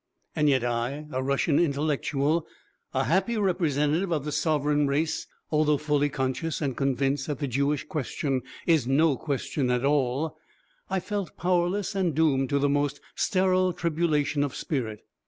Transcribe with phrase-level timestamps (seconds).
[0.35, 2.47] "And yet I, a Russian intellectual,
[2.91, 7.83] a happy representative of the sovereign race, although fully conscious and convinced that the 'Jewish
[7.83, 10.39] question' is no question at all,
[10.89, 15.03] I felt powerless and doomed to the most sterile tribulation of spirit.